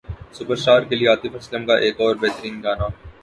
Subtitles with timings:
[0.33, 2.87] superstar کے لیے عاطف اسلم کا ایک اور بہترین گانا